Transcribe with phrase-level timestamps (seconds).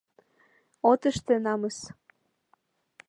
[0.89, 1.77] От ыште— намыс!